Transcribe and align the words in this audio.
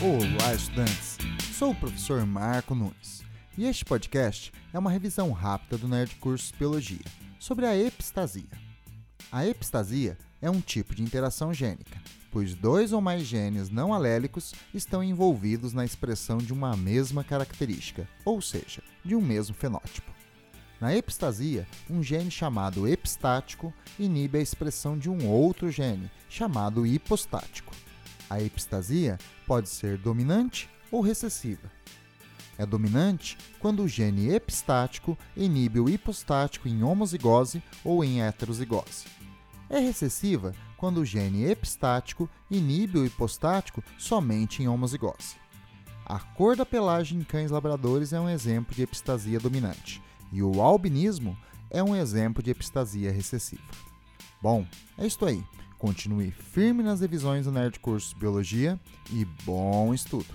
Olá, 0.00 0.54
estudantes! 0.54 1.18
Sou 1.58 1.72
o 1.72 1.74
professor 1.74 2.24
Marco 2.24 2.72
Nunes 2.72 3.24
e 3.56 3.66
este 3.66 3.84
podcast 3.84 4.52
é 4.72 4.78
uma 4.78 4.92
revisão 4.92 5.32
rápida 5.32 5.76
do 5.76 5.88
Nerd 5.88 6.14
Cursos 6.20 6.52
Biologia 6.52 7.04
sobre 7.36 7.66
a 7.66 7.76
epistasia. 7.76 8.44
A 9.32 9.44
epistasia 9.44 10.16
é 10.40 10.48
um 10.48 10.60
tipo 10.60 10.94
de 10.94 11.02
interação 11.02 11.52
gênica, 11.52 12.00
pois 12.30 12.54
dois 12.54 12.92
ou 12.92 13.00
mais 13.00 13.24
genes 13.24 13.70
não 13.70 13.92
alélicos 13.92 14.54
estão 14.72 15.02
envolvidos 15.02 15.72
na 15.72 15.84
expressão 15.84 16.38
de 16.38 16.52
uma 16.52 16.76
mesma 16.76 17.24
característica, 17.24 18.08
ou 18.24 18.40
seja, 18.40 18.84
de 19.04 19.16
um 19.16 19.20
mesmo 19.20 19.56
fenótipo. 19.56 20.12
Na 20.80 20.94
epistasia, 20.94 21.66
um 21.90 22.04
gene 22.04 22.30
chamado 22.30 22.86
epistático 22.86 23.74
inibe 23.98 24.38
a 24.38 24.42
expressão 24.42 24.96
de 24.96 25.10
um 25.10 25.26
outro 25.26 25.72
gene, 25.72 26.08
chamado 26.28 26.86
hipostático. 26.86 27.74
A 28.28 28.40
epistasia 28.40 29.18
pode 29.46 29.68
ser 29.68 29.98
dominante 29.98 30.68
ou 30.90 31.00
recessiva. 31.00 31.70
É 32.58 32.66
dominante 32.66 33.38
quando 33.60 33.82
o 33.82 33.88
gene 33.88 34.30
epistático 34.30 35.16
inibe 35.36 35.78
o 35.78 35.88
hipostático 35.88 36.68
em 36.68 36.82
homozigose 36.82 37.62
ou 37.84 38.04
em 38.04 38.20
heterozigose. 38.20 39.06
É 39.70 39.78
recessiva 39.78 40.52
quando 40.76 40.98
o 40.98 41.04
gene 41.04 41.44
epistático 41.44 42.28
inibe 42.50 42.98
o 42.98 43.06
hipostático 43.06 43.82
somente 43.96 44.62
em 44.62 44.68
homozigose. 44.68 45.36
A 46.04 46.18
cor 46.18 46.56
da 46.56 46.64
pelagem 46.64 47.18
em 47.18 47.22
cães 47.22 47.50
labradores 47.50 48.12
é 48.12 48.20
um 48.20 48.28
exemplo 48.28 48.74
de 48.74 48.82
epistasia 48.82 49.38
dominante 49.38 50.02
e 50.32 50.42
o 50.42 50.62
albinismo 50.62 51.36
é 51.70 51.82
um 51.82 51.94
exemplo 51.94 52.42
de 52.42 52.50
epistasia 52.50 53.12
recessiva. 53.12 53.62
Bom, 54.40 54.66
é 54.96 55.06
isto 55.06 55.26
aí. 55.26 55.44
Continue 55.78 56.32
firme 56.32 56.82
nas 56.82 57.00
revisões 57.00 57.44
do 57.44 57.52
Nerd 57.52 57.78
Curso 57.78 58.16
Biologia 58.16 58.78
e 59.12 59.24
bom 59.44 59.94
estudo! 59.94 60.26